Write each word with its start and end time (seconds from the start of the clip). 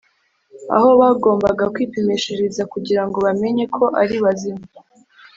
aho 0.75 0.89
bagombaga 1.01 1.63
kwipimishiriza 1.73 2.63
kugirango 2.73 3.17
bamenye 3.25 3.63
ko 3.75 3.83
ari 4.01 4.15
bazima 4.23 4.63